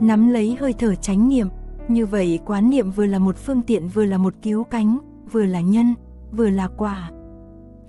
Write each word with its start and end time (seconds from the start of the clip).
nắm 0.00 0.28
lấy 0.28 0.56
hơi 0.60 0.72
thở 0.72 0.94
chánh 0.94 1.28
niệm, 1.28 1.48
như 1.88 2.06
vậy 2.06 2.38
quán 2.46 2.70
niệm 2.70 2.90
vừa 2.90 3.06
là 3.06 3.18
một 3.18 3.36
phương 3.36 3.62
tiện 3.62 3.88
vừa 3.88 4.04
là 4.04 4.18
một 4.18 4.34
cứu 4.42 4.64
cánh, 4.64 4.98
vừa 5.32 5.44
là 5.44 5.60
nhân, 5.60 5.94
vừa 6.32 6.50
là 6.50 6.68
quả. 6.78 7.10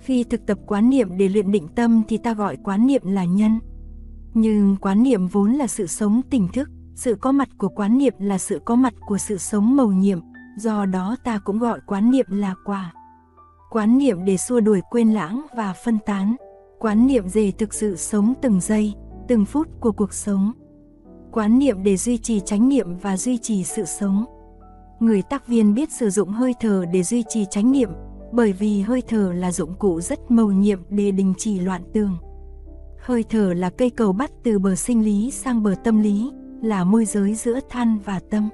Khi 0.00 0.24
thực 0.24 0.46
tập 0.46 0.58
quán 0.66 0.90
niệm 0.90 1.16
để 1.16 1.28
luyện 1.28 1.52
định 1.52 1.68
tâm 1.68 2.02
thì 2.08 2.18
ta 2.18 2.34
gọi 2.34 2.56
quán 2.64 2.86
niệm 2.86 3.02
là 3.04 3.24
nhân. 3.24 3.58
Nhưng 4.34 4.76
quán 4.80 5.02
niệm 5.02 5.26
vốn 5.26 5.52
là 5.52 5.66
sự 5.66 5.86
sống 5.86 6.20
tỉnh 6.30 6.48
thức, 6.52 6.70
sự 6.94 7.14
có 7.14 7.32
mặt 7.32 7.48
của 7.58 7.68
quán 7.68 7.98
niệm 7.98 8.14
là 8.18 8.38
sự 8.38 8.60
có 8.64 8.74
mặt 8.74 8.94
của 9.06 9.18
sự 9.18 9.38
sống 9.38 9.76
màu 9.76 9.92
nhiệm, 9.92 10.20
do 10.56 10.86
đó 10.86 11.16
ta 11.24 11.38
cũng 11.38 11.58
gọi 11.58 11.80
quán 11.86 12.10
niệm 12.10 12.26
là 12.28 12.54
quả. 12.64 12.92
Quán 13.70 13.98
niệm 13.98 14.24
để 14.24 14.36
xua 14.36 14.60
đuổi 14.60 14.80
quên 14.90 15.10
lãng 15.10 15.46
và 15.56 15.72
phân 15.84 15.98
tán, 16.06 16.36
quán 16.78 17.06
niệm 17.06 17.24
về 17.32 17.50
thực 17.50 17.74
sự 17.74 17.96
sống 17.96 18.34
từng 18.42 18.60
giây, 18.60 18.94
từng 19.28 19.44
phút 19.44 19.68
của 19.80 19.92
cuộc 19.92 20.12
sống. 20.12 20.52
Quán 21.32 21.58
niệm 21.58 21.82
để 21.82 21.96
duy 21.96 22.18
trì 22.18 22.40
chánh 22.40 22.68
niệm 22.68 22.96
và 23.02 23.16
duy 23.16 23.38
trì 23.38 23.64
sự 23.64 23.84
sống. 23.84 24.24
Người 25.00 25.22
tác 25.22 25.46
viên 25.46 25.74
biết 25.74 25.92
sử 25.92 26.10
dụng 26.10 26.28
hơi 26.28 26.54
thở 26.60 26.84
để 26.92 27.02
duy 27.02 27.24
trì 27.28 27.44
chánh 27.50 27.72
niệm, 27.72 27.90
bởi 28.32 28.52
vì 28.52 28.80
hơi 28.80 29.02
thở 29.08 29.32
là 29.32 29.52
dụng 29.52 29.74
cụ 29.78 30.00
rất 30.00 30.30
mầu 30.30 30.52
nhiệm 30.52 30.80
để 30.90 31.10
đình 31.10 31.34
chỉ 31.38 31.60
loạn 31.60 31.82
tường. 31.92 32.16
Hơi 32.98 33.24
thở 33.28 33.54
là 33.54 33.70
cây 33.70 33.90
cầu 33.90 34.12
bắt 34.12 34.30
từ 34.42 34.58
bờ 34.58 34.74
sinh 34.74 35.04
lý 35.04 35.30
sang 35.30 35.62
bờ 35.62 35.74
tâm 35.84 36.02
lý, 36.02 36.30
là 36.62 36.84
môi 36.84 37.04
giới 37.04 37.34
giữa 37.34 37.60
than 37.68 37.98
và 38.04 38.20
tâm. 38.30 38.48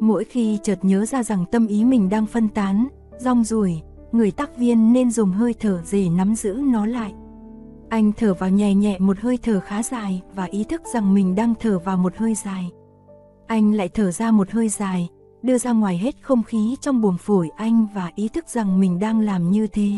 Mỗi 0.00 0.24
khi 0.24 0.58
chợt 0.62 0.78
nhớ 0.82 1.06
ra 1.06 1.22
rằng 1.22 1.44
tâm 1.50 1.66
ý 1.66 1.84
mình 1.84 2.08
đang 2.08 2.26
phân 2.26 2.48
tán, 2.48 2.88
rong 3.18 3.44
ruổi, 3.44 3.82
người 4.12 4.30
tác 4.30 4.58
viên 4.58 4.92
nên 4.92 5.10
dùng 5.10 5.30
hơi 5.30 5.54
thở 5.60 5.82
để 5.92 6.08
nắm 6.08 6.34
giữ 6.34 6.60
nó 6.64 6.86
lại. 6.86 7.14
Anh 7.88 8.12
thở 8.12 8.34
vào 8.34 8.50
nhẹ 8.50 8.74
nhẹ 8.74 8.98
một 8.98 9.18
hơi 9.20 9.38
thở 9.42 9.60
khá 9.60 9.82
dài 9.82 10.22
và 10.34 10.44
ý 10.44 10.64
thức 10.64 10.82
rằng 10.94 11.14
mình 11.14 11.34
đang 11.34 11.54
thở 11.60 11.78
vào 11.78 11.96
một 11.96 12.16
hơi 12.16 12.34
dài. 12.34 12.70
Anh 13.46 13.72
lại 13.72 13.88
thở 13.88 14.10
ra 14.10 14.30
một 14.30 14.50
hơi 14.50 14.68
dài, 14.68 15.08
đưa 15.42 15.58
ra 15.58 15.72
ngoài 15.72 15.98
hết 15.98 16.14
không 16.22 16.42
khí 16.42 16.76
trong 16.80 17.00
buồng 17.00 17.18
phổi 17.18 17.50
anh 17.56 17.86
và 17.94 18.10
ý 18.14 18.28
thức 18.28 18.48
rằng 18.48 18.80
mình 18.80 18.98
đang 18.98 19.20
làm 19.20 19.50
như 19.50 19.66
thế. 19.66 19.90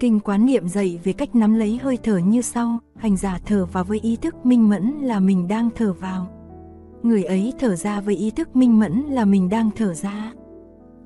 Kinh 0.00 0.20
quán 0.20 0.46
niệm 0.46 0.68
dạy 0.68 0.98
về 1.04 1.12
cách 1.12 1.34
nắm 1.34 1.54
lấy 1.54 1.78
hơi 1.82 1.98
thở 2.02 2.16
như 2.18 2.42
sau, 2.42 2.78
hành 2.96 3.16
giả 3.16 3.38
thở 3.46 3.66
vào 3.66 3.84
với 3.84 4.00
ý 4.00 4.16
thức 4.16 4.46
minh 4.46 4.68
mẫn 4.68 4.90
là 5.00 5.20
mình 5.20 5.48
đang 5.48 5.70
thở 5.76 5.92
vào. 5.92 6.26
Người 7.02 7.24
ấy 7.24 7.52
thở 7.58 7.76
ra 7.76 8.00
với 8.00 8.16
ý 8.16 8.30
thức 8.30 8.56
minh 8.56 8.78
mẫn 8.78 9.02
là 9.02 9.24
mình 9.24 9.48
đang 9.48 9.70
thở 9.76 9.94
ra. 9.94 10.32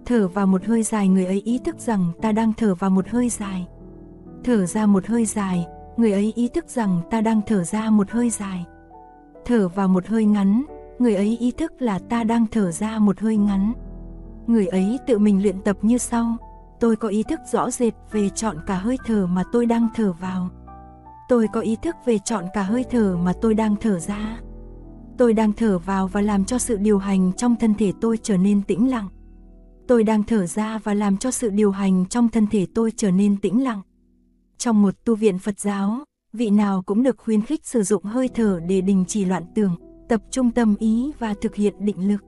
Thở 0.06 0.28
vào 0.28 0.47
một 0.47 0.64
hơi 0.64 0.83
dài 0.83 1.08
người 1.08 1.27
ấy 1.27 1.41
ý 1.44 1.58
thức 1.64 1.77
rằng 1.78 2.12
ta 2.22 2.33
đang 2.33 2.53
thở 2.56 2.75
vào 2.75 2.91
một 2.91 3.08
hơi 3.08 3.28
dài. 3.28 3.66
Thở 4.44 4.66
ra 4.66 4.86
một 4.86 5.06
hơi 5.06 5.25
dài, 5.25 5.66
người 5.97 6.12
ấy 6.12 6.33
ý 6.36 6.48
thức 6.48 6.69
rằng 6.69 7.00
ta 7.10 7.21
đang 7.21 7.41
thở 7.47 7.65
ra 7.65 7.91
một 7.91 8.10
hơi 8.10 8.31
dài. 8.31 8.65
Thở 9.44 9.69
vào 9.69 9.88
một 9.88 10.06
hơi 10.06 10.25
ngắn, 10.25 10.65
người 10.98 11.15
ấy 11.15 11.37
ý 11.41 11.50
thức 11.50 11.72
là 11.78 11.98
ta 11.98 12.25
đang 12.25 12.47
thở 12.47 12.72
ra 12.72 12.98
một 12.98 13.21
hơi 13.21 13.37
ngắn. 13.37 13.72
Người 14.47 14.66
ấy 14.66 14.98
tự 15.06 15.19
mình 15.19 15.43
luyện 15.43 15.60
tập 15.62 15.76
như 15.82 15.98
sau, 15.98 16.37
tôi 16.81 16.97
có 16.97 17.09
ý 17.09 17.22
thức 17.22 17.41
rõ 17.53 17.71
rệt 17.71 17.94
về 18.12 18.28
chọn 18.28 18.56
cả 18.66 18.78
hơi 18.78 18.98
thở 19.06 19.26
mà 19.26 19.43
tôi 19.53 19.66
đang 19.66 19.88
thở 19.94 20.12
vào. 20.12 20.48
Tôi 21.28 21.48
có 21.53 21.60
ý 21.60 21.76
thức 21.82 21.97
về 22.04 22.19
chọn 22.19 22.44
cả 22.54 22.62
hơi 22.62 22.84
thở 22.91 23.16
mà 23.16 23.32
tôi 23.42 23.54
đang 23.54 23.76
thở 23.76 23.98
ra. 23.98 24.41
Tôi 25.19 25.32
đang 25.32 25.53
thở 25.53 25.78
vào 25.78 26.06
và 26.06 26.21
làm 26.21 26.44
cho 26.44 26.59
sự 26.59 26.76
điều 26.76 26.98
hành 26.98 27.32
trong 27.32 27.56
thân 27.56 27.75
thể 27.75 27.92
tôi 28.00 28.19
trở 28.22 28.37
nên 28.37 28.62
tĩnh 28.62 28.91
lặng. 28.91 29.09
Tôi 29.88 30.04
đang 30.04 30.22
thở 30.22 30.47
ra 30.47 30.78
và 30.84 30.94
làm 30.94 31.16
cho 31.16 31.31
sự 31.31 31.50
điều 31.50 31.71
hành 31.71 32.04
trong 32.06 32.28
thân 32.28 32.47
thể 32.47 32.66
tôi 32.75 32.92
trở 32.97 33.10
nên 33.10 33.37
tĩnh 33.37 33.65
lặng. 33.65 33.82
Trong 34.59 34.83
một 34.83 34.94
tu 35.05 35.15
viện 35.15 35.39
Phật 35.39 35.61
giáo, 35.61 35.99
vị 36.33 36.50
nào 36.50 36.83
cũng 36.87 37.03
được 37.03 37.19
khuyến 37.19 37.43
khích 37.43 37.67
sử 37.67 37.83
dụng 37.83 38.05
hơi 38.05 38.28
thở 38.34 38.61
để 38.69 38.81
đình 38.81 39.05
chỉ 39.09 39.25
loạn 39.25 39.43
tưởng, 39.55 39.77
tập 40.09 40.21
trung 40.31 40.50
tâm 40.50 40.75
ý 40.78 41.12
và 41.19 41.34
thực 41.41 41.55
hiện 41.55 41.75
định 41.78 42.09
lực. 42.09 42.25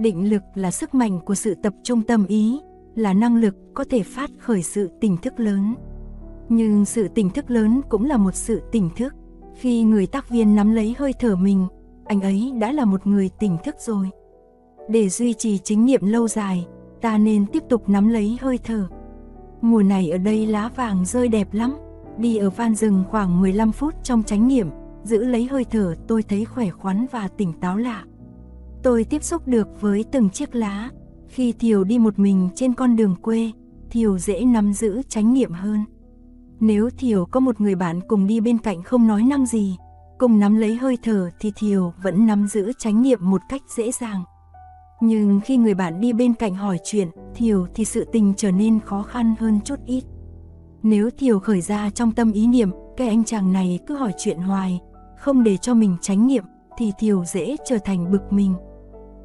Định 0.00 0.30
lực 0.30 0.42
là 0.54 0.70
sức 0.70 0.94
mạnh 0.94 1.20
của 1.20 1.34
sự 1.34 1.54
tập 1.62 1.72
trung 1.82 2.02
tâm 2.02 2.26
ý, 2.26 2.60
là 2.94 3.12
năng 3.12 3.36
lực 3.36 3.54
có 3.74 3.84
thể 3.90 4.02
phát 4.02 4.30
khởi 4.38 4.62
sự 4.62 4.90
tỉnh 5.00 5.16
thức 5.16 5.40
lớn. 5.40 5.74
Nhưng 6.48 6.84
sự 6.84 7.08
tỉnh 7.08 7.30
thức 7.30 7.50
lớn 7.50 7.80
cũng 7.88 8.04
là 8.04 8.16
một 8.16 8.34
sự 8.34 8.62
tỉnh 8.72 8.90
thức. 8.96 9.14
Khi 9.56 9.82
người 9.82 10.06
tác 10.06 10.28
viên 10.28 10.54
nắm 10.54 10.74
lấy 10.74 10.94
hơi 10.98 11.12
thở 11.20 11.36
mình, 11.36 11.66
anh 12.04 12.20
ấy 12.20 12.52
đã 12.60 12.72
là 12.72 12.84
một 12.84 13.06
người 13.06 13.30
tỉnh 13.38 13.56
thức 13.64 13.74
rồi. 13.78 14.10
Để 14.88 15.08
duy 15.08 15.34
trì 15.34 15.58
chính 15.58 15.86
niệm 15.86 16.06
lâu 16.06 16.28
dài, 16.28 16.66
ta 17.00 17.18
nên 17.18 17.46
tiếp 17.46 17.62
tục 17.68 17.88
nắm 17.88 18.08
lấy 18.08 18.38
hơi 18.40 18.58
thở. 18.64 18.88
Mùa 19.62 19.82
này 19.82 20.10
ở 20.10 20.18
đây 20.18 20.46
lá 20.46 20.70
vàng 20.76 21.04
rơi 21.04 21.28
đẹp 21.28 21.54
lắm, 21.54 21.76
đi 22.18 22.36
ở 22.36 22.50
van 22.50 22.74
rừng 22.74 23.04
khoảng 23.10 23.40
15 23.40 23.72
phút 23.72 23.94
trong 24.02 24.22
chánh 24.22 24.48
niệm, 24.48 24.68
giữ 25.04 25.24
lấy 25.24 25.46
hơi 25.46 25.64
thở 25.64 25.94
tôi 26.08 26.22
thấy 26.22 26.44
khỏe 26.44 26.70
khoắn 26.70 27.06
và 27.12 27.28
tỉnh 27.28 27.52
táo 27.52 27.76
lạ. 27.76 28.04
Tôi 28.82 29.04
tiếp 29.04 29.22
xúc 29.22 29.48
được 29.48 29.80
với 29.80 30.04
từng 30.12 30.30
chiếc 30.30 30.54
lá, 30.54 30.90
khi 31.28 31.52
Thiều 31.52 31.84
đi 31.84 31.98
một 31.98 32.18
mình 32.18 32.48
trên 32.54 32.74
con 32.74 32.96
đường 32.96 33.16
quê, 33.22 33.50
Thiều 33.90 34.18
dễ 34.18 34.44
nắm 34.44 34.72
giữ 34.72 35.02
chánh 35.08 35.34
niệm 35.34 35.52
hơn. 35.52 35.84
Nếu 36.60 36.90
Thiều 36.98 37.26
có 37.26 37.40
một 37.40 37.60
người 37.60 37.74
bạn 37.74 38.00
cùng 38.08 38.26
đi 38.26 38.40
bên 38.40 38.58
cạnh 38.58 38.82
không 38.82 39.06
nói 39.06 39.22
năng 39.22 39.46
gì, 39.46 39.76
cùng 40.18 40.40
nắm 40.40 40.56
lấy 40.56 40.76
hơi 40.76 40.98
thở 41.02 41.30
thì 41.40 41.52
Thiều 41.56 41.92
vẫn 42.02 42.26
nắm 42.26 42.46
giữ 42.46 42.72
chánh 42.78 43.02
niệm 43.02 43.18
một 43.22 43.40
cách 43.48 43.62
dễ 43.76 43.92
dàng. 43.92 44.24
Nhưng 45.00 45.40
khi 45.44 45.56
người 45.56 45.74
bạn 45.74 46.00
đi 46.00 46.12
bên 46.12 46.34
cạnh 46.34 46.54
hỏi 46.54 46.78
chuyện, 46.84 47.08
Thiều 47.34 47.66
thì 47.74 47.84
sự 47.84 48.04
tình 48.12 48.34
trở 48.36 48.50
nên 48.50 48.80
khó 48.80 49.02
khăn 49.02 49.34
hơn 49.38 49.60
chút 49.64 49.80
ít. 49.86 50.04
Nếu 50.82 51.10
Thiều 51.10 51.38
khởi 51.38 51.60
ra 51.60 51.90
trong 51.90 52.12
tâm 52.12 52.32
ý 52.32 52.46
niệm, 52.46 52.70
cái 52.96 53.08
anh 53.08 53.24
chàng 53.24 53.52
này 53.52 53.78
cứ 53.86 53.96
hỏi 53.96 54.12
chuyện 54.18 54.38
hoài, 54.38 54.80
không 55.18 55.42
để 55.42 55.56
cho 55.56 55.74
mình 55.74 55.96
tránh 56.00 56.26
niệm, 56.26 56.44
thì 56.78 56.92
Thiều 56.98 57.24
dễ 57.24 57.56
trở 57.66 57.78
thành 57.78 58.12
bực 58.12 58.32
mình. 58.32 58.54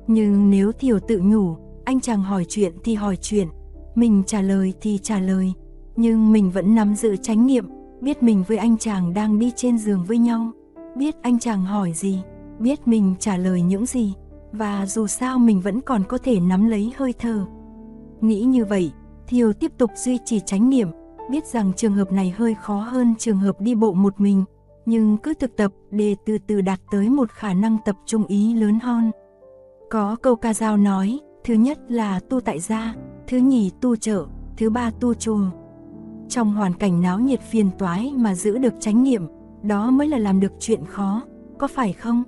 Nhưng 0.08 0.50
nếu 0.50 0.72
Thiều 0.72 1.00
tự 1.00 1.22
nhủ, 1.24 1.56
anh 1.86 2.00
chàng 2.00 2.24
hỏi 2.24 2.46
chuyện 2.50 2.74
thì 2.84 2.96
hỏi 2.96 3.16
chuyện, 3.22 3.48
mình 3.96 4.24
trả 4.28 4.42
lời 4.42 4.74
thì 4.82 5.00
trả 5.04 5.20
lời, 5.20 5.54
nhưng 5.96 6.32
mình 6.32 6.52
vẫn 6.52 6.76
nắm 6.76 6.96
giữ 6.96 7.16
tránh 7.16 7.48
niệm, 7.48 7.66
biết 8.02 8.24
mình 8.24 8.44
với 8.48 8.58
anh 8.58 8.78
chàng 8.78 9.14
đang 9.14 9.40
đi 9.40 9.52
trên 9.56 9.78
giường 9.78 10.04
với 10.04 10.18
nhau, 10.18 10.52
biết 10.98 11.16
anh 11.22 11.40
chàng 11.40 11.66
hỏi 11.66 11.94
gì, 11.94 12.22
biết 12.60 12.88
mình 12.88 13.16
trả 13.20 13.38
lời 13.38 13.62
những 13.62 13.86
gì, 13.86 14.14
và 14.52 14.86
dù 14.86 15.08
sao 15.08 15.40
mình 15.40 15.62
vẫn 15.62 15.82
còn 15.82 16.04
có 16.04 16.18
thể 16.18 16.40
nắm 16.40 16.70
lấy 16.70 16.94
hơi 16.98 17.14
thở. 17.20 17.46
Nghĩ 18.22 18.42
như 18.42 18.66
vậy, 18.66 18.92
Thiều 19.28 19.54
tiếp 19.54 19.72
tục 19.78 19.92
duy 19.96 20.20
trì 20.26 20.40
tránh 20.46 20.70
niệm, 20.70 20.88
biết 21.30 21.46
rằng 21.46 21.72
trường 21.74 21.94
hợp 21.94 22.12
này 22.12 22.34
hơi 22.38 22.56
khó 22.56 22.80
hơn 22.80 23.16
trường 23.20 23.38
hợp 23.38 23.62
đi 23.62 23.76
bộ 23.76 23.94
một 23.94 24.20
mình, 24.20 24.44
nhưng 24.86 25.18
cứ 25.18 25.34
thực 25.34 25.58
tập 25.58 25.72
để 25.92 26.16
từ 26.26 26.38
từ 26.48 26.62
đạt 26.62 26.80
tới 26.92 27.10
một 27.10 27.32
khả 27.32 27.54
năng 27.54 27.78
tập 27.86 27.96
trung 28.06 28.26
ý 28.26 28.54
lớn 28.54 28.80
hơn. 28.84 29.12
Có 29.90 30.16
câu 30.16 30.36
ca 30.36 30.54
dao 30.54 30.78
nói, 30.78 31.20
thứ 31.44 31.54
nhất 31.54 31.80
là 31.88 32.20
tu 32.20 32.40
tại 32.40 32.60
gia, 32.60 32.96
thứ 33.28 33.38
nhì 33.38 33.72
tu 33.82 33.96
chợ, 33.96 34.26
thứ 34.58 34.70
ba 34.70 34.92
tu 35.00 35.14
chùa. 35.14 35.46
Trong 36.30 36.54
hoàn 36.54 36.74
cảnh 36.74 37.02
náo 37.02 37.20
nhiệt 37.20 37.42
phiền 37.42 37.70
toái 37.78 38.14
mà 38.16 38.36
giữ 38.36 38.58
được 38.58 38.74
chánh 38.80 39.04
niệm, 39.04 39.28
đó 39.64 39.92
mới 39.92 40.08
là 40.08 40.18
làm 40.18 40.40
được 40.40 40.52
chuyện 40.60 40.86
khó, 40.86 41.22
có 41.58 41.68
phải 41.68 41.94
không? 41.94 42.24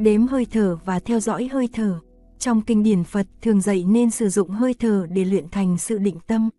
Đếm 0.00 0.26
hơi 0.26 0.46
thở 0.50 0.76
và 0.84 0.98
theo 0.98 1.20
dõi 1.20 1.48
hơi 1.52 1.68
thở. 1.72 1.98
Trong 2.38 2.60
kinh 2.60 2.82
điển 2.82 3.04
Phật 3.04 3.26
thường 3.42 3.60
dạy 3.60 3.84
nên 3.88 4.10
sử 4.10 4.28
dụng 4.28 4.50
hơi 4.50 4.74
thở 4.74 5.06
để 5.10 5.24
luyện 5.24 5.48
thành 5.48 5.78
sự 5.78 5.98
định 5.98 6.18
tâm. 6.26 6.50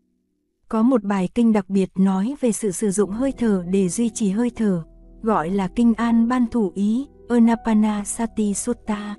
Có 0.69 0.81
một 0.81 1.03
bài 1.03 1.29
kinh 1.35 1.53
đặc 1.53 1.69
biệt 1.69 1.89
nói 1.95 2.35
về 2.41 2.51
sự 2.51 2.71
sử 2.71 2.91
dụng 2.91 3.09
hơi 3.09 3.31
thở 3.31 3.63
để 3.67 3.89
duy 3.89 4.09
trì 4.09 4.29
hơi 4.29 4.51
thở, 4.55 4.83
gọi 5.21 5.49
là 5.49 5.67
kinh 5.67 5.93
An 5.93 6.27
Ban 6.27 6.45
Thủ 6.51 6.71
Ý, 6.75 7.07
Anapana 7.29 8.03
Sati 8.03 8.53
Sutta. 8.53 9.15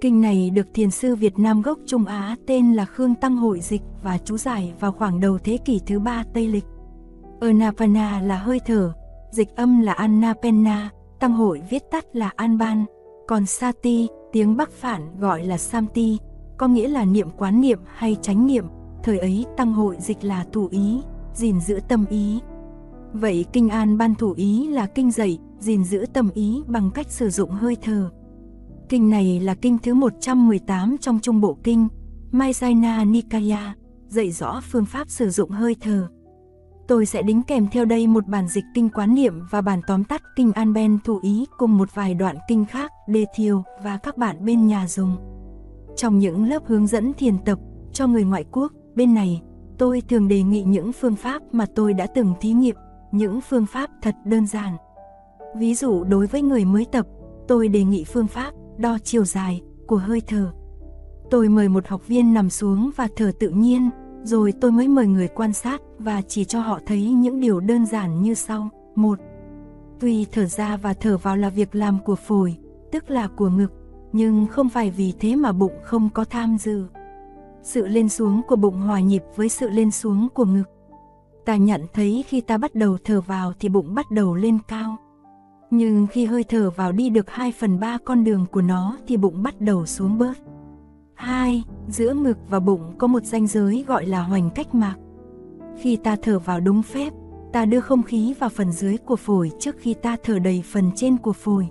Kinh 0.00 0.20
này 0.20 0.50
được 0.50 0.66
thiền 0.74 0.90
sư 0.90 1.16
Việt 1.16 1.38
Nam 1.38 1.62
gốc 1.62 1.78
Trung 1.86 2.04
Á 2.04 2.36
tên 2.46 2.72
là 2.72 2.84
Khương 2.84 3.14
Tăng 3.14 3.36
Hội 3.36 3.60
dịch 3.60 3.82
và 4.02 4.18
chú 4.18 4.36
giải 4.36 4.72
vào 4.80 4.92
khoảng 4.92 5.20
đầu 5.20 5.38
thế 5.38 5.58
kỷ 5.64 5.80
thứ 5.86 5.98
ba 5.98 6.24
Tây 6.34 6.48
Lịch. 6.48 6.64
Anapana 7.40 8.20
là 8.20 8.38
hơi 8.38 8.60
thở, 8.66 8.92
dịch 9.30 9.56
âm 9.56 9.80
là 9.80 9.92
Anapenna, 9.92 10.90
Tăng 11.20 11.32
Hội 11.32 11.62
viết 11.70 11.82
tắt 11.90 12.04
là 12.12 12.32
An-ban, 12.36 12.84
còn 13.28 13.46
Sati, 13.46 14.08
tiếng 14.32 14.56
Bắc 14.56 14.70
phản 14.70 15.20
gọi 15.20 15.44
là 15.44 15.58
Samti, 15.58 16.18
có 16.58 16.68
nghĩa 16.68 16.88
là 16.88 17.04
niệm 17.04 17.28
quán 17.38 17.60
niệm 17.60 17.78
hay 17.86 18.16
chánh 18.22 18.46
niệm, 18.46 18.64
thời 19.02 19.18
ấy 19.18 19.46
tăng 19.56 19.72
hội 19.72 19.96
dịch 20.00 20.24
là 20.24 20.44
thủ 20.52 20.68
ý, 20.70 21.00
gìn 21.34 21.60
giữ 21.60 21.80
tâm 21.88 22.04
ý. 22.10 22.40
Vậy 23.12 23.44
Kinh 23.52 23.68
An 23.68 23.98
ban 23.98 24.14
thủ 24.14 24.32
ý 24.32 24.68
là 24.68 24.86
kinh 24.86 25.10
dạy, 25.10 25.38
gìn 25.60 25.84
giữ 25.84 26.06
tâm 26.12 26.30
ý 26.34 26.62
bằng 26.66 26.90
cách 26.90 27.10
sử 27.10 27.30
dụng 27.30 27.50
hơi 27.50 27.76
thở. 27.82 28.10
Kinh 28.88 29.10
này 29.10 29.40
là 29.40 29.54
kinh 29.54 29.78
thứ 29.78 29.94
118 29.94 30.96
trong 30.98 31.20
Trung 31.20 31.40
Bộ 31.40 31.58
Kinh, 31.64 31.88
Maisana 32.30 33.04
Nikaya, 33.04 33.74
dạy 34.08 34.30
rõ 34.30 34.60
phương 34.70 34.86
pháp 34.86 35.08
sử 35.08 35.30
dụng 35.30 35.50
hơi 35.50 35.76
thở. 35.80 36.08
Tôi 36.88 37.06
sẽ 37.06 37.22
đính 37.22 37.42
kèm 37.42 37.66
theo 37.72 37.84
đây 37.84 38.06
một 38.06 38.26
bản 38.26 38.48
dịch 38.48 38.64
kinh 38.74 38.88
quán 38.88 39.14
niệm 39.14 39.46
và 39.50 39.60
bản 39.60 39.80
tóm 39.86 40.04
tắt 40.04 40.22
kinh 40.36 40.52
An 40.52 40.72
Ben 40.72 40.98
thủ 41.04 41.18
ý 41.22 41.46
cùng 41.58 41.78
một 41.78 41.94
vài 41.94 42.14
đoạn 42.14 42.36
kinh 42.48 42.64
khác 42.64 42.92
đề 43.08 43.24
thiều 43.34 43.62
và 43.82 43.96
các 43.96 44.16
bạn 44.16 44.44
bên 44.44 44.66
nhà 44.66 44.86
dùng. 44.86 45.16
Trong 45.96 46.18
những 46.18 46.48
lớp 46.48 46.62
hướng 46.66 46.86
dẫn 46.86 47.14
thiền 47.14 47.38
tập 47.44 47.58
cho 47.92 48.06
người 48.06 48.24
ngoại 48.24 48.44
quốc, 48.52 48.72
bên 48.94 49.14
này, 49.14 49.42
tôi 49.78 50.02
thường 50.08 50.28
đề 50.28 50.42
nghị 50.42 50.62
những 50.62 50.92
phương 50.92 51.16
pháp 51.16 51.42
mà 51.52 51.66
tôi 51.74 51.92
đã 51.92 52.06
từng 52.06 52.34
thí 52.40 52.52
nghiệm, 52.52 52.76
những 53.12 53.40
phương 53.40 53.66
pháp 53.66 53.90
thật 54.02 54.14
đơn 54.24 54.46
giản. 54.46 54.76
Ví 55.56 55.74
dụ 55.74 56.04
đối 56.04 56.26
với 56.26 56.42
người 56.42 56.64
mới 56.64 56.86
tập, 56.92 57.06
tôi 57.48 57.68
đề 57.68 57.84
nghị 57.84 58.04
phương 58.04 58.26
pháp 58.26 58.52
đo 58.78 58.98
chiều 59.04 59.24
dài 59.24 59.62
của 59.86 59.96
hơi 59.96 60.22
thở. 60.26 60.52
Tôi 61.30 61.48
mời 61.48 61.68
một 61.68 61.88
học 61.88 62.08
viên 62.08 62.34
nằm 62.34 62.50
xuống 62.50 62.90
và 62.96 63.08
thở 63.16 63.32
tự 63.40 63.48
nhiên, 63.48 63.90
rồi 64.24 64.52
tôi 64.52 64.72
mới 64.72 64.88
mời 64.88 65.06
người 65.06 65.28
quan 65.28 65.52
sát 65.52 65.82
và 65.98 66.22
chỉ 66.28 66.44
cho 66.44 66.60
họ 66.60 66.80
thấy 66.86 67.10
những 67.10 67.40
điều 67.40 67.60
đơn 67.60 67.86
giản 67.86 68.22
như 68.22 68.34
sau. 68.34 68.68
một 68.94 69.18
Tuy 70.00 70.26
thở 70.32 70.46
ra 70.46 70.76
và 70.76 70.94
thở 70.94 71.16
vào 71.16 71.36
là 71.36 71.48
việc 71.50 71.74
làm 71.74 71.98
của 72.04 72.16
phổi, 72.16 72.56
tức 72.92 73.10
là 73.10 73.28
của 73.28 73.48
ngực, 73.48 73.72
nhưng 74.12 74.46
không 74.46 74.68
phải 74.68 74.90
vì 74.90 75.12
thế 75.20 75.36
mà 75.36 75.52
bụng 75.52 75.72
không 75.82 76.08
có 76.14 76.24
tham 76.24 76.58
dự. 76.58 76.84
Sự 77.62 77.86
lên 77.86 78.08
xuống 78.08 78.42
của 78.48 78.56
bụng 78.56 78.74
hòa 78.74 79.00
nhịp 79.00 79.22
với 79.36 79.48
sự 79.48 79.70
lên 79.70 79.90
xuống 79.90 80.28
của 80.34 80.44
ngực. 80.44 80.64
Ta 81.44 81.56
nhận 81.56 81.86
thấy 81.94 82.24
khi 82.28 82.40
ta 82.40 82.58
bắt 82.58 82.74
đầu 82.74 82.98
thở 83.04 83.20
vào 83.20 83.52
thì 83.60 83.68
bụng 83.68 83.94
bắt 83.94 84.10
đầu 84.10 84.34
lên 84.34 84.58
cao. 84.68 84.96
Nhưng 85.70 86.06
khi 86.06 86.24
hơi 86.24 86.44
thở 86.44 86.70
vào 86.70 86.92
đi 86.92 87.10
được 87.10 87.30
2 87.30 87.52
phần 87.52 87.80
3 87.80 87.98
con 88.04 88.24
đường 88.24 88.46
của 88.52 88.62
nó 88.62 88.96
thì 89.06 89.16
bụng 89.16 89.42
bắt 89.42 89.60
đầu 89.60 89.86
xuống 89.86 90.18
bớt. 90.18 90.38
2. 91.18 91.62
Giữa 91.88 92.14
ngực 92.14 92.38
và 92.48 92.60
bụng 92.60 92.92
có 92.98 93.06
một 93.06 93.24
ranh 93.24 93.46
giới 93.46 93.84
gọi 93.88 94.06
là 94.06 94.22
hoành 94.22 94.50
cách 94.50 94.74
mạc. 94.74 94.94
Khi 95.78 95.96
ta 95.96 96.16
thở 96.22 96.38
vào 96.38 96.60
đúng 96.60 96.82
phép, 96.82 97.12
ta 97.52 97.64
đưa 97.64 97.80
không 97.80 98.02
khí 98.02 98.34
vào 98.38 98.50
phần 98.50 98.72
dưới 98.72 98.96
của 98.96 99.16
phổi 99.16 99.50
trước 99.58 99.76
khi 99.78 99.94
ta 99.94 100.16
thở 100.22 100.38
đầy 100.38 100.62
phần 100.72 100.90
trên 100.96 101.16
của 101.16 101.32
phổi. 101.32 101.68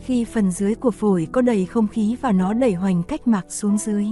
Khi 0.00 0.24
phần 0.24 0.50
dưới 0.50 0.74
của 0.74 0.90
phổi 0.90 1.28
có 1.32 1.42
đầy 1.42 1.66
không 1.66 1.88
khí 1.88 2.16
và 2.20 2.32
nó 2.32 2.52
đẩy 2.52 2.74
hoành 2.74 3.02
cách 3.02 3.26
mạc 3.26 3.44
xuống 3.48 3.78
dưới. 3.78 4.06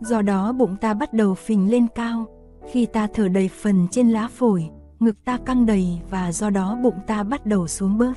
Do 0.00 0.22
đó 0.22 0.52
bụng 0.52 0.76
ta 0.80 0.94
bắt 0.94 1.12
đầu 1.12 1.34
phình 1.34 1.70
lên 1.70 1.86
cao, 1.94 2.26
khi 2.70 2.86
ta 2.86 3.08
thở 3.14 3.28
đầy 3.28 3.48
phần 3.48 3.86
trên 3.90 4.10
lá 4.10 4.28
phổi, 4.28 4.70
ngực 5.00 5.24
ta 5.24 5.38
căng 5.46 5.66
đầy 5.66 6.00
và 6.10 6.32
do 6.32 6.50
đó 6.50 6.78
bụng 6.82 6.98
ta 7.06 7.22
bắt 7.22 7.46
đầu 7.46 7.66
xuống 7.68 7.98
bớt. 7.98 8.12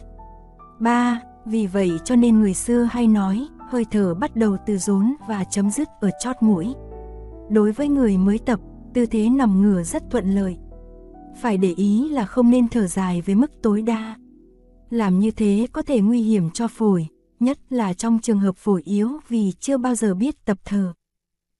3. 0.79 1.21
Vì 1.45 1.67
vậy 1.67 1.91
cho 2.03 2.15
nên 2.15 2.39
người 2.39 2.53
xưa 2.53 2.87
hay 2.91 3.07
nói, 3.07 3.47
hơi 3.69 3.85
thở 3.91 4.13
bắt 4.13 4.35
đầu 4.35 4.57
từ 4.65 4.77
rốn 4.77 5.13
và 5.27 5.43
chấm 5.43 5.71
dứt 5.71 5.87
ở 6.01 6.09
chót 6.19 6.35
mũi. 6.41 6.73
Đối 7.49 7.71
với 7.71 7.87
người 7.87 8.17
mới 8.17 8.39
tập, 8.39 8.59
tư 8.93 9.05
thế 9.05 9.29
nằm 9.29 9.61
ngửa 9.61 9.83
rất 9.83 10.03
thuận 10.11 10.35
lợi. 10.35 10.57
Phải 11.41 11.57
để 11.57 11.73
ý 11.77 12.09
là 12.09 12.25
không 12.25 12.49
nên 12.49 12.67
thở 12.69 12.87
dài 12.87 13.21
với 13.21 13.35
mức 13.35 13.51
tối 13.61 13.81
đa. 13.81 14.15
Làm 14.89 15.19
như 15.19 15.31
thế 15.31 15.67
có 15.71 15.81
thể 15.81 16.01
nguy 16.01 16.21
hiểm 16.21 16.49
cho 16.49 16.67
phổi, 16.67 17.07
nhất 17.39 17.59
là 17.69 17.93
trong 17.93 18.19
trường 18.21 18.39
hợp 18.39 18.55
phổi 18.57 18.81
yếu 18.85 19.09
vì 19.27 19.51
chưa 19.59 19.77
bao 19.77 19.95
giờ 19.95 20.13
biết 20.13 20.45
tập 20.45 20.57
thở. 20.65 20.93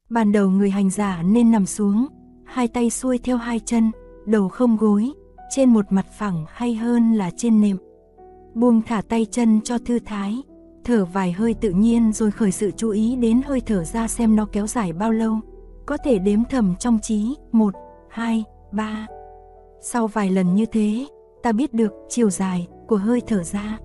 Ban 0.10 0.32
đầu 0.32 0.50
người 0.50 0.70
hành 0.70 0.90
giả 0.90 1.24
nên 1.24 1.52
nằm 1.52 1.66
xuống, 1.66 2.08
hai 2.46 2.68
tay 2.68 2.90
xuôi 2.90 3.18
theo 3.18 3.38
hai 3.38 3.60
chân, 3.60 3.92
đầu 4.26 4.50
không 4.50 4.78
gối, 4.78 5.12
trên 5.50 5.70
một 5.70 5.86
mặt 5.90 6.06
phẳng 6.18 6.46
hay 6.48 6.76
hơn 6.76 7.14
là 7.14 7.32
trên 7.38 7.62
nệm. 7.62 7.78
Buông 8.54 8.82
thả 8.82 9.02
tay 9.02 9.26
chân 9.32 9.62
cho 9.62 9.78
thư 9.78 10.00
thái, 10.00 10.44
thở 10.86 11.06
vài 11.06 11.32
hơi 11.32 11.54
tự 11.54 11.70
nhiên 11.70 12.14
rồi 12.14 12.32
khởi 12.32 12.52
sự 12.52 12.72
chú 12.78 12.90
ý 12.90 13.16
đến 13.16 13.42
hơi 13.46 13.62
thở 13.62 13.84
ra 13.84 14.08
xem 14.08 14.36
nó 14.36 14.48
kéo 14.52 14.68
dài 14.68 14.94
bao 14.94 15.12
lâu. 15.12 15.40
Có 15.86 15.98
thể 15.98 16.20
đếm 16.20 16.40
thầm 16.50 16.76
trong 16.80 17.00
trí, 17.02 17.36
1, 17.52 17.74
2, 18.10 18.44
3. 18.72 19.08
Sau 19.82 20.08
vài 20.08 20.32
lần 20.32 20.56
như 20.56 20.66
thế, 20.66 21.06
ta 21.44 21.52
biết 21.52 21.74
được 21.74 21.94
chiều 22.10 22.30
dài 22.30 22.68
của 22.88 22.98
hơi 22.98 23.22
thở 23.28 23.44
ra. 23.44 23.78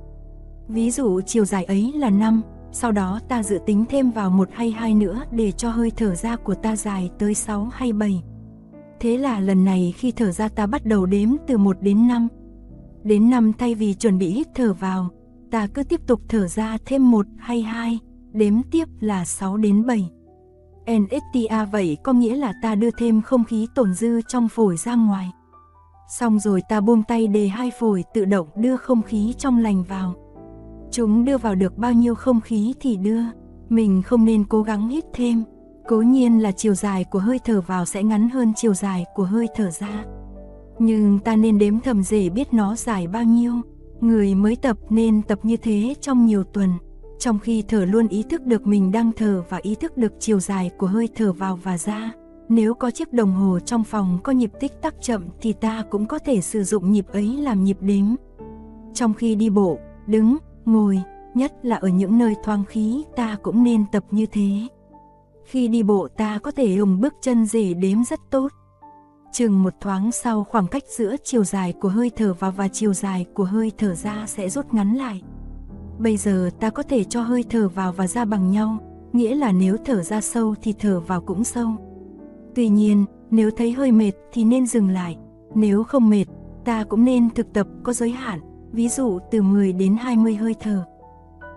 Ví 0.68 0.90
dụ 0.90 1.20
chiều 1.20 1.44
dài 1.44 1.64
ấy 1.64 1.92
là 1.96 2.10
5, 2.10 2.42
sau 2.72 2.92
đó 2.92 3.20
ta 3.28 3.42
dự 3.42 3.58
tính 3.66 3.84
thêm 3.88 4.10
vào 4.10 4.30
một 4.30 4.48
hay 4.52 4.70
hai 4.70 4.94
nữa 4.94 5.22
để 5.30 5.52
cho 5.52 5.70
hơi 5.70 5.92
thở 5.96 6.14
ra 6.14 6.36
của 6.36 6.54
ta 6.54 6.76
dài 6.76 7.10
tới 7.18 7.34
6 7.34 7.68
hay 7.72 7.92
7. 7.92 8.22
Thế 9.00 9.18
là 9.18 9.40
lần 9.40 9.64
này 9.64 9.94
khi 9.96 10.12
thở 10.12 10.30
ra 10.30 10.48
ta 10.48 10.66
bắt 10.66 10.86
đầu 10.86 11.06
đếm 11.06 11.28
từ 11.46 11.58
1 11.58 11.76
đến 11.80 12.08
5. 12.08 12.28
Đến 13.02 13.30
5 13.30 13.52
thay 13.58 13.74
vì 13.74 13.94
chuẩn 13.94 14.18
bị 14.18 14.30
hít 14.30 14.48
thở 14.54 14.72
vào, 14.72 15.08
ta 15.50 15.66
cứ 15.66 15.82
tiếp 15.82 16.00
tục 16.06 16.20
thở 16.28 16.46
ra 16.46 16.78
thêm 16.86 17.10
một 17.10 17.26
hay 17.38 17.62
hai, 17.62 17.98
đếm 18.32 18.62
tiếp 18.62 18.88
là 19.00 19.24
6 19.24 19.56
đến 19.56 19.86
7. 19.86 20.10
NSTA 20.86 21.64
vậy 21.64 21.98
có 22.02 22.12
nghĩa 22.12 22.36
là 22.36 22.52
ta 22.62 22.74
đưa 22.74 22.90
thêm 22.90 23.22
không 23.22 23.44
khí 23.44 23.66
tồn 23.74 23.94
dư 23.94 24.20
trong 24.28 24.48
phổi 24.48 24.76
ra 24.76 24.94
ngoài. 24.94 25.30
Xong 26.08 26.38
rồi 26.38 26.62
ta 26.68 26.80
buông 26.80 27.02
tay 27.02 27.26
để 27.26 27.48
hai 27.48 27.70
phổi 27.78 28.04
tự 28.14 28.24
động 28.24 28.48
đưa 28.56 28.76
không 28.76 29.02
khí 29.02 29.34
trong 29.38 29.58
lành 29.58 29.84
vào. 29.84 30.14
Chúng 30.90 31.24
đưa 31.24 31.38
vào 31.38 31.54
được 31.54 31.76
bao 31.78 31.92
nhiêu 31.92 32.14
không 32.14 32.40
khí 32.40 32.74
thì 32.80 32.96
đưa, 32.96 33.22
mình 33.68 34.02
không 34.02 34.24
nên 34.24 34.44
cố 34.44 34.62
gắng 34.62 34.88
hít 34.88 35.04
thêm. 35.14 35.44
Cố 35.88 36.02
nhiên 36.02 36.42
là 36.42 36.52
chiều 36.52 36.74
dài 36.74 37.04
của 37.04 37.18
hơi 37.18 37.38
thở 37.44 37.60
vào 37.60 37.84
sẽ 37.84 38.02
ngắn 38.02 38.30
hơn 38.30 38.52
chiều 38.56 38.74
dài 38.74 39.04
của 39.14 39.24
hơi 39.24 39.46
thở 39.56 39.70
ra. 39.70 40.04
Nhưng 40.78 41.18
ta 41.18 41.36
nên 41.36 41.58
đếm 41.58 41.80
thầm 41.80 42.02
dễ 42.02 42.28
biết 42.28 42.54
nó 42.54 42.76
dài 42.76 43.06
bao 43.06 43.24
nhiêu. 43.24 43.52
Người 44.00 44.34
mới 44.34 44.56
tập 44.56 44.76
nên 44.90 45.22
tập 45.22 45.38
như 45.42 45.56
thế 45.56 45.94
trong 46.00 46.26
nhiều 46.26 46.44
tuần. 46.44 46.70
Trong 47.18 47.38
khi 47.38 47.64
thở 47.68 47.84
luôn 47.84 48.08
ý 48.08 48.22
thức 48.22 48.42
được 48.46 48.66
mình 48.66 48.92
đang 48.92 49.12
thở 49.16 49.42
và 49.48 49.58
ý 49.62 49.74
thức 49.74 49.96
được 49.96 50.12
chiều 50.18 50.40
dài 50.40 50.70
của 50.78 50.86
hơi 50.86 51.08
thở 51.14 51.32
vào 51.32 51.56
và 51.56 51.78
ra. 51.78 52.12
Nếu 52.48 52.74
có 52.74 52.90
chiếc 52.90 53.12
đồng 53.12 53.32
hồ 53.32 53.58
trong 53.58 53.84
phòng 53.84 54.18
có 54.24 54.32
nhịp 54.32 54.50
tích 54.60 54.82
tắc 54.82 54.94
chậm 55.00 55.24
thì 55.40 55.52
ta 55.52 55.84
cũng 55.90 56.06
có 56.06 56.18
thể 56.18 56.40
sử 56.40 56.64
dụng 56.64 56.92
nhịp 56.92 57.06
ấy 57.12 57.26
làm 57.26 57.64
nhịp 57.64 57.76
đếm. 57.80 58.04
Trong 58.94 59.14
khi 59.14 59.34
đi 59.34 59.50
bộ, 59.50 59.78
đứng, 60.06 60.36
ngồi, 60.64 61.02
nhất 61.34 61.52
là 61.62 61.76
ở 61.76 61.88
những 61.88 62.18
nơi 62.18 62.34
thoáng 62.44 62.64
khí 62.64 63.04
ta 63.16 63.36
cũng 63.42 63.64
nên 63.64 63.84
tập 63.92 64.04
như 64.10 64.26
thế. 64.26 64.50
Khi 65.44 65.68
đi 65.68 65.82
bộ 65.82 66.08
ta 66.08 66.38
có 66.38 66.50
thể 66.50 66.76
dùng 66.76 67.00
bước 67.00 67.14
chân 67.20 67.46
rể 67.46 67.74
đếm 67.74 68.04
rất 68.04 68.20
tốt. 68.30 68.48
Chừng 69.32 69.62
một 69.62 69.74
thoáng 69.80 70.12
sau 70.12 70.44
khoảng 70.44 70.66
cách 70.66 70.82
giữa 70.86 71.16
chiều 71.24 71.44
dài 71.44 71.72
của 71.72 71.88
hơi 71.88 72.10
thở 72.16 72.34
vào 72.34 72.50
và 72.50 72.68
chiều 72.68 72.94
dài 72.94 73.26
của 73.34 73.44
hơi 73.44 73.72
thở 73.78 73.94
ra 73.94 74.24
sẽ 74.26 74.48
rút 74.48 74.74
ngắn 74.74 74.94
lại. 74.94 75.22
Bây 75.98 76.16
giờ 76.16 76.50
ta 76.60 76.70
có 76.70 76.82
thể 76.82 77.04
cho 77.04 77.22
hơi 77.22 77.44
thở 77.50 77.68
vào 77.68 77.92
và 77.92 78.06
ra 78.06 78.24
bằng 78.24 78.50
nhau, 78.50 78.78
nghĩa 79.12 79.34
là 79.34 79.52
nếu 79.52 79.76
thở 79.84 80.02
ra 80.02 80.20
sâu 80.20 80.54
thì 80.62 80.74
thở 80.78 81.00
vào 81.00 81.20
cũng 81.20 81.44
sâu. 81.44 81.68
Tuy 82.54 82.68
nhiên, 82.68 83.04
nếu 83.30 83.50
thấy 83.50 83.72
hơi 83.72 83.92
mệt 83.92 84.12
thì 84.32 84.44
nên 84.44 84.66
dừng 84.66 84.88
lại, 84.88 85.16
nếu 85.54 85.84
không 85.84 86.10
mệt, 86.10 86.24
ta 86.64 86.84
cũng 86.84 87.04
nên 87.04 87.30
thực 87.30 87.52
tập 87.52 87.66
có 87.82 87.92
giới 87.92 88.10
hạn, 88.10 88.40
ví 88.72 88.88
dụ 88.88 89.18
từ 89.30 89.42
10 89.42 89.72
đến 89.72 89.96
20 90.00 90.34
hơi 90.34 90.54
thở. 90.60 90.84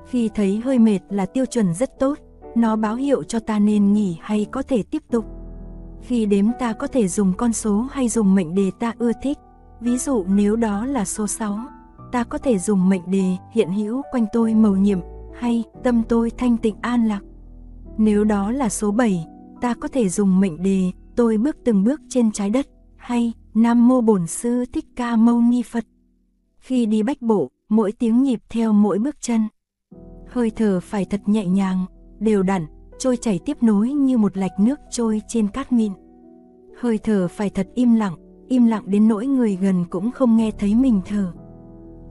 Khi 0.07 0.29
thấy 0.35 0.61
hơi 0.65 0.79
mệt 0.79 0.99
là 1.09 1.25
tiêu 1.25 1.45
chuẩn 1.45 1.73
rất 1.73 1.99
tốt, 1.99 2.17
nó 2.55 2.75
báo 2.75 2.95
hiệu 2.95 3.23
cho 3.23 3.39
ta 3.39 3.59
nên 3.59 3.93
nghỉ 3.93 4.17
hay 4.21 4.45
có 4.51 4.61
thể 4.61 4.83
tiếp 4.83 5.03
tục. 5.11 5.25
Khi 6.03 6.25
đếm 6.25 6.45
ta 6.59 6.73
có 6.73 6.87
thể 6.87 7.07
dùng 7.07 7.33
con 7.37 7.53
số 7.53 7.87
hay 7.91 8.09
dùng 8.09 8.35
mệnh 8.35 8.55
đề 8.55 8.71
ta 8.79 8.93
ưa 8.99 9.11
thích. 9.21 9.37
Ví 9.81 9.97
dụ 9.97 10.25
nếu 10.27 10.55
đó 10.55 10.85
là 10.85 11.05
số 11.05 11.27
6, 11.27 11.59
ta 12.11 12.23
có 12.23 12.37
thể 12.37 12.57
dùng 12.57 12.89
mệnh 12.89 13.11
đề 13.11 13.35
hiện 13.51 13.71
hữu 13.71 14.01
quanh 14.11 14.25
tôi 14.33 14.53
màu 14.53 14.75
nhiệm 14.75 14.99
hay 15.33 15.63
tâm 15.83 16.03
tôi 16.09 16.31
thanh 16.37 16.57
tịnh 16.57 16.75
an 16.81 17.07
lạc. 17.07 17.21
Nếu 17.97 18.23
đó 18.23 18.51
là 18.51 18.69
số 18.69 18.91
7, 18.91 19.25
ta 19.61 19.73
có 19.73 19.87
thể 19.87 20.09
dùng 20.09 20.39
mệnh 20.39 20.63
đề 20.63 20.91
tôi 21.15 21.37
bước 21.37 21.57
từng 21.65 21.83
bước 21.83 22.01
trên 22.09 22.31
trái 22.31 22.49
đất 22.49 22.67
hay 22.95 23.33
Nam 23.53 23.87
Mô 23.87 24.01
Bổn 24.01 24.27
Sư 24.27 24.65
Thích 24.73 24.85
Ca 24.95 25.15
Mâu 25.15 25.41
Ni 25.41 25.61
Phật. 25.61 25.85
Khi 26.57 26.85
đi 26.85 27.03
bách 27.03 27.21
bộ, 27.21 27.51
mỗi 27.69 27.91
tiếng 27.91 28.23
nhịp 28.23 28.39
theo 28.49 28.73
mỗi 28.73 28.99
bước 28.99 29.15
chân. 29.21 29.47
Hơi 30.27 30.51
thở 30.55 30.79
phải 30.79 31.05
thật 31.05 31.21
nhẹ 31.25 31.45
nhàng, 31.45 31.85
đều 32.19 32.43
đặn, 32.43 32.65
trôi 32.99 33.17
chảy 33.17 33.39
tiếp 33.45 33.57
nối 33.63 33.89
như 33.89 34.17
một 34.17 34.37
lạch 34.37 34.59
nước 34.59 34.79
trôi 34.89 35.21
trên 35.27 35.47
cát 35.47 35.71
mịn. 35.71 35.91
Hơi 36.79 36.97
thở 36.97 37.27
phải 37.27 37.49
thật 37.49 37.67
im 37.73 37.95
lặng, 37.95 38.15
im 38.47 38.65
lặng 38.65 38.83
đến 38.85 39.07
nỗi 39.07 39.27
người 39.27 39.57
gần 39.61 39.85
cũng 39.89 40.11
không 40.11 40.37
nghe 40.37 40.51
thấy 40.51 40.75
mình 40.75 41.01
thở. 41.05 41.33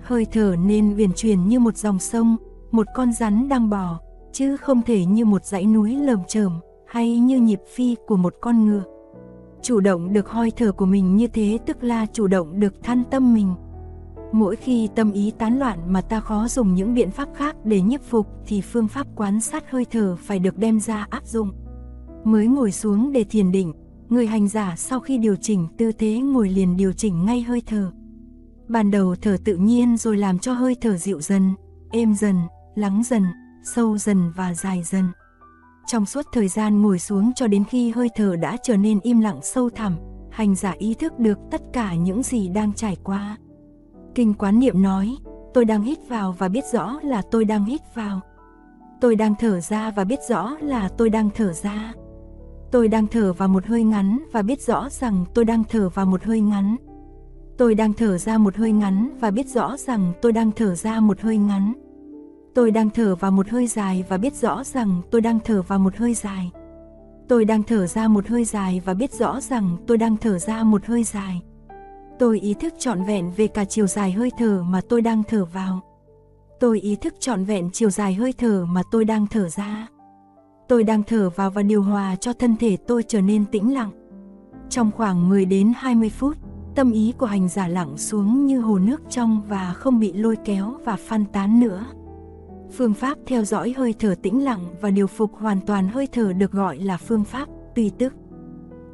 Hơi 0.01 0.27
thở 0.33 0.57
nên 0.65 0.97
uyển 0.97 1.13
chuyển 1.13 1.49
như 1.49 1.59
một 1.59 1.77
dòng 1.77 1.99
sông, 1.99 2.37
một 2.71 2.87
con 2.95 3.13
rắn 3.13 3.49
đang 3.49 3.71
bò, 3.71 4.01
chứ 4.33 4.57
không 4.57 4.83
thể 4.83 5.05
như 5.05 5.25
một 5.25 5.45
dãy 5.45 5.67
núi 5.67 5.97
lởm 5.97 6.19
chởm 6.29 6.53
hay 6.87 7.19
như 7.19 7.41
nhịp 7.41 7.61
phi 7.75 7.97
của 8.07 8.17
một 8.17 8.35
con 8.41 8.67
ngựa. 8.67 8.85
Chủ 9.63 9.81
động 9.81 10.13
được 10.13 10.29
hơi 10.29 10.51
thở 10.57 10.73
của 10.73 10.87
mình 10.87 11.17
như 11.17 11.27
thế 11.27 11.59
tức 11.67 11.83
là 11.83 12.07
chủ 12.13 12.27
động 12.27 12.61
được 12.61 12.83
than 12.83 13.03
tâm 13.11 13.35
mình. 13.35 13.55
Mỗi 14.33 14.57
khi 14.57 14.89
tâm 14.95 15.13
ý 15.13 15.33
tán 15.39 15.59
loạn 15.59 15.79
mà 15.93 16.01
ta 16.01 16.21
khó 16.21 16.49
dùng 16.49 16.75
những 16.75 16.95
biện 16.95 17.11
pháp 17.11 17.29
khác 17.35 17.57
để 17.65 17.81
nhiếp 17.81 18.03
phục 18.03 18.27
thì 18.47 18.61
phương 18.61 18.89
pháp 18.89 19.07
quán 19.17 19.41
sát 19.41 19.71
hơi 19.71 19.87
thở 19.91 20.17
phải 20.17 20.39
được 20.39 20.59
đem 20.59 20.81
ra 20.81 21.07
áp 21.11 21.27
dụng. 21.27 21.51
Mới 22.25 22.47
ngồi 22.47 22.73
xuống 22.73 23.13
để 23.13 23.25
thiền 23.25 23.53
định, 23.53 23.73
người 24.09 24.27
hành 24.27 24.49
giả 24.49 24.75
sau 24.77 25.01
khi 25.01 25.19
điều 25.19 25.37
chỉnh 25.37 25.69
tư 25.79 25.93
thế 25.93 26.19
ngồi 26.19 26.49
liền 26.49 26.77
điều 26.77 26.93
chỉnh 26.93 27.25
ngay 27.25 27.43
hơi 27.43 27.63
thở. 27.67 27.93
Ban 28.69 28.91
đầu 28.91 29.15
thở 29.23 29.37
tự 29.45 29.57
nhiên 29.57 29.97
rồi 29.97 30.17
làm 30.17 30.39
cho 30.39 30.53
hơi 30.53 30.77
thở 30.81 30.97
dịu 30.97 31.21
dần, 31.21 31.55
êm 31.91 32.15
dần, 32.15 32.37
lắng 32.75 33.03
dần, 33.05 33.23
sâu 33.65 33.99
dần 33.99 34.33
và 34.37 34.55
dài 34.55 34.83
dần. 34.83 35.05
Trong 35.87 36.07
suốt 36.07 36.27
thời 36.33 36.49
gian 36.49 36.83
ngồi 36.83 36.99
xuống 36.99 37.33
cho 37.37 37.47
đến 37.47 37.65
khi 37.65 37.91
hơi 37.91 38.09
thở 38.17 38.37
đã 38.37 38.57
trở 38.63 38.77
nên 38.77 39.01
im 39.03 39.21
lặng 39.21 39.41
sâu 39.43 39.71
thẳm, 39.71 39.97
hành 40.31 40.55
giả 40.55 40.75
ý 40.79 40.95
thức 40.95 41.19
được 41.19 41.39
tất 41.51 41.63
cả 41.73 41.95
những 41.95 42.23
gì 42.23 42.49
đang 42.49 42.73
trải 42.73 42.97
qua. 43.05 43.37
Kinh 44.15 44.35
quán 44.35 44.59
niệm 44.59 44.83
nói, 44.83 45.17
tôi 45.55 45.65
đang 45.65 45.83
hít 45.83 45.99
vào 46.09 46.33
và 46.33 46.49
biết 46.49 46.65
rõ 46.73 47.01
là 47.03 47.23
tôi 47.23 47.45
đang 47.45 47.65
hít 47.65 47.81
vào. 47.95 48.21
Tôi 49.01 49.17
đang 49.17 49.35
thở 49.39 49.61
ra 49.61 49.91
và 49.91 50.05
biết 50.05 50.19
rõ 50.29 50.57
là 50.61 50.89
tôi 50.89 51.11
đang 51.11 51.31
thở 51.35 51.53
ra. 51.53 51.93
Tôi 52.71 52.89
đang 52.89 53.07
thở 53.07 53.33
vào 53.33 53.49
một 53.49 53.67
hơi 53.67 53.85
ngắn 53.85 54.25
và 54.33 54.43
biết 54.43 54.63
rõ 54.63 54.89
rằng 54.91 55.25
tôi 55.35 55.45
đang 55.45 55.65
thở 55.65 55.89
vào 55.89 56.07
một 56.07 56.25
hơi 56.25 56.41
ngắn. 56.41 56.77
Tôi 57.59 57.75
đang 57.75 57.93
thở 57.93 58.19
ra 58.19 58.39
một 58.39 58.57
hơi 58.57 58.73
ngắn 58.73 59.11
và 59.21 59.31
biết 59.31 59.49
rõ 59.49 59.77
rằng 59.77 60.13
tôi 60.23 60.33
đang 60.33 60.53
thở 60.53 60.75
ra 60.75 61.01
một 61.01 61.21
hơi 61.21 61.37
ngắn. 61.37 61.73
Tôi 62.55 62.71
đang 62.71 62.91
thở 62.91 63.15
vào 63.15 63.31
một 63.31 63.49
hơi 63.49 63.67
dài 63.67 64.05
và 64.09 64.17
biết 64.17 64.35
rõ 64.35 64.65
rằng 64.65 65.03
tôi 65.11 65.21
đang 65.21 65.39
thở 65.45 65.63
vào 65.63 65.79
một 65.79 65.97
hơi 65.97 66.15
dài. 66.15 66.51
Tôi 67.29 67.45
đang 67.45 67.63
thở 67.63 67.87
ra 67.87 68.09
một 68.09 68.27
hơi 68.27 68.45
dài 68.45 68.83
và 68.85 68.95
biết 68.95 69.13
rõ 69.13 69.41
rằng 69.41 69.77
tôi 69.87 69.99
đang 69.99 70.17
thở 70.17 70.39
ra 70.39 70.63
một 70.63 70.87
hơi 70.87 71.05
dài. 71.05 71.43
Tôi 72.23 72.41
ý 72.41 72.55
thức 72.55 72.75
trọn 72.79 73.05
vẹn 73.05 73.33
về 73.37 73.47
cả 73.47 73.65
chiều 73.65 73.87
dài 73.87 74.13
hơi 74.13 74.31
thở 74.39 74.63
mà 74.63 74.81
tôi 74.89 75.03
đang 75.03 75.23
thở 75.23 75.45
vào. 75.45 75.81
Tôi 76.61 76.81
ý 76.81 76.97
thức 76.97 77.15
trọn 77.21 77.45
vẹn 77.45 77.71
chiều 77.73 77.91
dài 77.91 78.15
hơi 78.15 78.33
thở 78.39 78.65
mà 78.69 78.83
tôi 78.91 79.05
đang 79.05 79.27
thở 79.27 79.49
ra. 79.49 79.87
Tôi 80.69 80.85
đang 80.85 81.03
thở 81.03 81.31
vào 81.31 81.51
và 81.51 81.63
điều 81.63 81.83
hòa 81.83 82.17
cho 82.17 82.33
thân 82.33 82.57
thể 82.57 82.77
tôi 82.87 83.03
trở 83.09 83.21
nên 83.21 83.45
tĩnh 83.45 83.75
lặng. 83.75 83.91
Trong 84.71 84.91
khoảng 84.97 85.29
10 85.29 85.45
đến 85.45 85.73
20 85.77 86.11
phút, 86.11 86.37
tâm 86.75 86.93
ý 86.93 87.13
của 87.19 87.27
hành 87.27 87.49
giả 87.49 87.69
lặng 87.69 87.99
xuống 87.99 88.47
như 88.47 88.61
hồ 88.61 88.79
nước 88.79 89.03
trong 89.11 89.43
và 89.49 89.73
không 89.73 90.01
bị 90.01 90.13
lôi 90.13 90.37
kéo 90.45 90.75
và 90.85 90.97
phân 90.97 91.25
tán 91.25 91.61
nữa. 91.61 91.85
Phương 92.73 92.95
pháp 92.95 93.19
theo 93.27 93.45
dõi 93.45 93.75
hơi 93.77 93.95
thở 93.99 94.15
tĩnh 94.23 94.45
lặng 94.45 94.75
và 94.81 94.91
điều 94.91 95.07
phục 95.07 95.35
hoàn 95.35 95.61
toàn 95.61 95.89
hơi 95.89 96.07
thở 96.13 96.33
được 96.33 96.53
gọi 96.53 96.79
là 96.79 96.97
phương 96.97 97.25
pháp 97.25 97.49
tùy 97.75 97.91
tức. 97.99 98.15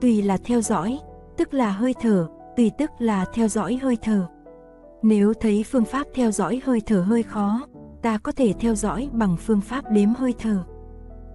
Tùy 0.01 0.23
là 0.23 0.37
theo 0.37 0.61
dõi, 0.61 0.99
tức 1.37 1.55
là 1.55 1.71
hơi 1.71 1.95
thở, 2.01 2.29
tùy 2.59 2.71
tức 2.79 2.91
là 2.99 3.25
theo 3.35 3.49
dõi 3.49 3.79
hơi 3.83 3.97
thở. 4.03 4.27
Nếu 5.03 5.35
thấy 5.35 5.65
phương 5.71 5.85
pháp 5.85 6.07
theo 6.15 6.31
dõi 6.31 6.61
hơi 6.65 6.81
thở 6.87 7.01
hơi 7.01 7.23
khó, 7.23 7.67
ta 8.03 8.19
có 8.19 8.33
thể 8.33 8.53
theo 8.61 8.75
dõi 8.75 9.09
bằng 9.13 9.37
phương 9.37 9.61
pháp 9.61 9.85
đếm 9.91 10.09
hơi 10.15 10.35
thở. 10.39 10.65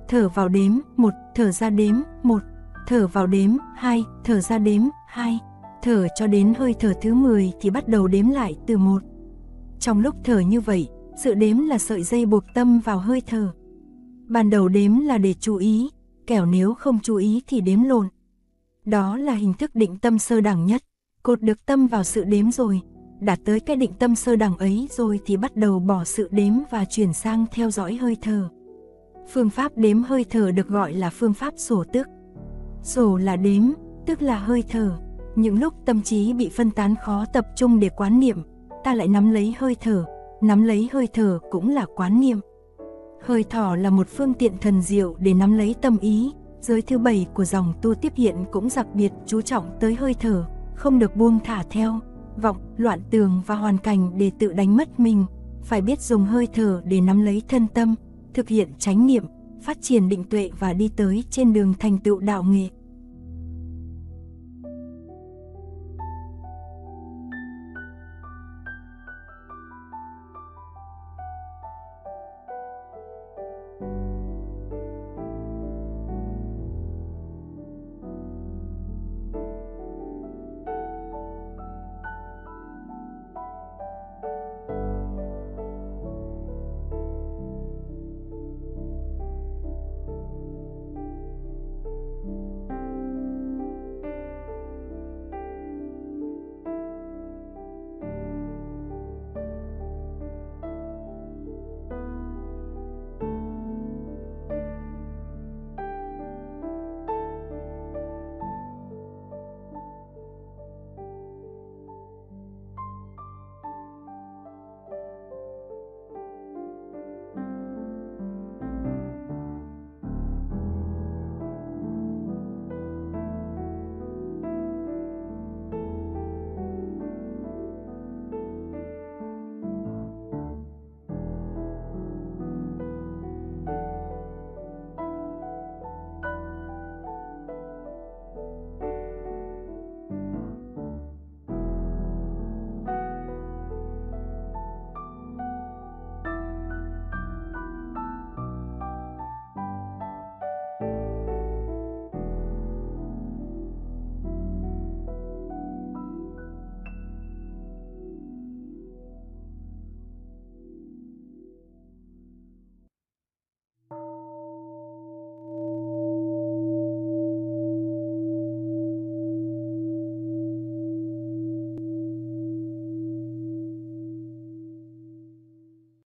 Thở 0.08 0.30
vào 0.30 0.50
đếm, 0.50 0.72
một, 0.98 1.14
thở 1.36 1.52
ra 1.52 1.70
đếm, 1.70 1.96
một, 2.24 2.42
thở 2.88 3.08
vào 3.08 3.28
đếm, 3.28 3.50
hai, 3.76 4.04
thở 4.24 4.40
ra 4.40 4.58
đếm, 4.58 4.82
hai, 5.08 5.40
thở 5.82 6.08
cho 6.16 6.28
đến 6.28 6.54
hơi 6.58 6.76
thở 6.80 6.94
thứ 7.02 7.14
10 7.14 7.52
thì 7.62 7.70
bắt 7.70 7.88
đầu 7.88 8.08
đếm 8.08 8.30
lại 8.30 8.56
từ 8.68 8.78
một. 8.78 9.02
Trong 9.80 10.00
lúc 10.00 10.16
thở 10.24 10.40
như 10.40 10.62
vậy, 10.62 10.90
sự 11.24 11.34
đếm 11.34 11.58
là 11.58 11.78
sợi 11.78 12.04
dây 12.04 12.26
buộc 12.26 12.44
tâm 12.54 12.80
vào 12.80 12.98
hơi 12.98 13.22
thở. 13.28 13.52
Ban 14.28 14.50
đầu 14.50 14.68
đếm 14.68 15.00
là 15.00 15.18
để 15.18 15.34
chú 15.34 15.56
ý, 15.56 15.90
kẻo 16.28 16.46
nếu 16.46 16.74
không 16.74 17.00
chú 17.04 17.16
ý 17.16 17.42
thì 17.48 17.62
đếm 17.62 17.84
lộn. 17.84 18.08
Đó 18.86 19.18
là 19.18 19.34
hình 19.34 19.54
thức 19.54 19.76
định 19.76 19.98
tâm 19.98 20.20
sơ 20.20 20.42
đẳng 20.42 20.66
nhất, 20.66 20.84
cột 21.24 21.42
được 21.42 21.66
tâm 21.66 21.88
vào 21.88 22.04
sự 22.04 22.24
đếm 22.24 22.52
rồi, 22.52 22.82
đạt 23.20 23.40
tới 23.46 23.60
cái 23.60 23.76
định 23.76 23.92
tâm 24.00 24.16
sơ 24.16 24.36
đẳng 24.36 24.58
ấy 24.58 24.88
rồi 24.92 25.20
thì 25.26 25.38
bắt 25.38 25.56
đầu 25.56 25.80
bỏ 25.80 26.04
sự 26.04 26.30
đếm 26.32 26.54
và 26.72 26.86
chuyển 26.86 27.14
sang 27.14 27.46
theo 27.52 27.72
dõi 27.72 27.96
hơi 27.96 28.18
thở. 28.22 28.50
Phương 29.34 29.50
pháp 29.50 29.78
đếm 29.78 30.04
hơi 30.04 30.26
thở 30.30 30.52
được 30.52 30.68
gọi 30.68 30.94
là 30.94 31.10
phương 31.10 31.34
pháp 31.34 31.54
sổ 31.58 31.84
tức. 31.94 32.08
Sổ 32.82 33.18
là 33.18 33.36
đếm, 33.36 33.64
tức 34.06 34.22
là 34.22 34.38
hơi 34.40 34.64
thở. 34.70 35.00
Những 35.36 35.60
lúc 35.60 35.74
tâm 35.86 36.02
trí 36.02 36.34
bị 36.34 36.50
phân 36.50 36.72
tán 36.72 36.96
khó 37.04 37.26
tập 37.34 37.48
trung 37.56 37.80
để 37.80 37.90
quán 37.90 38.20
niệm, 38.20 38.44
ta 38.84 38.94
lại 38.94 39.08
nắm 39.08 39.32
lấy 39.32 39.56
hơi 39.58 39.76
thở, 39.82 40.06
nắm 40.42 40.64
lấy 40.64 40.90
hơi 40.92 41.08
thở 41.14 41.40
cũng 41.52 41.70
là 41.70 41.86
quán 41.96 42.20
niệm. 42.20 42.40
Hơi 43.22 43.44
thở 43.50 43.76
là 43.76 43.90
một 43.90 44.08
phương 44.08 44.34
tiện 44.34 44.58
thần 44.58 44.82
diệu 44.82 45.16
để 45.20 45.34
nắm 45.34 45.58
lấy 45.58 45.76
tâm 45.82 45.98
ý, 45.98 46.32
giới 46.62 46.82
thứ 46.82 46.98
bảy 46.98 47.28
của 47.34 47.46
dòng 47.46 47.74
tu 47.82 47.94
tiếp 47.94 48.14
hiện 48.16 48.36
cũng 48.52 48.68
đặc 48.76 48.88
biệt 48.94 49.12
chú 49.26 49.42
trọng 49.42 49.78
tới 49.80 49.96
hơi 49.96 50.14
thở, 50.14 50.46
không 50.84 51.00
được 51.00 51.16
buông 51.16 51.40
thả 51.44 51.64
theo, 51.70 52.00
vọng, 52.42 52.58
loạn 52.78 53.02
tường 53.12 53.42
và 53.46 53.56
hoàn 53.56 53.78
cảnh 53.78 54.18
để 54.18 54.32
tự 54.40 54.54
đánh 54.54 54.78
mất 54.78 55.00
mình, 55.00 55.26
phải 55.64 55.82
biết 55.82 56.02
dùng 56.02 56.26
hơi 56.26 56.48
thở 56.54 56.82
để 56.86 57.02
nắm 57.02 57.22
lấy 57.22 57.42
thân 57.48 57.68
tâm, 57.68 57.96
thực 58.34 58.50
hiện 58.50 58.70
chánh 58.80 59.08
niệm, 59.08 59.26
phát 59.62 59.78
triển 59.82 60.10
định 60.10 60.24
tuệ 60.24 60.50
và 60.60 60.74
đi 60.74 60.90
tới 60.96 61.24
trên 61.30 61.54
đường 61.54 61.74
thành 61.80 61.98
tựu 61.98 62.20
đạo 62.20 62.44
nghệ. 62.44 62.70